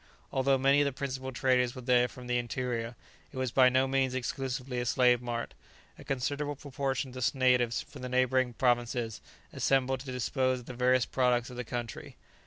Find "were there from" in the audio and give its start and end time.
1.75-2.25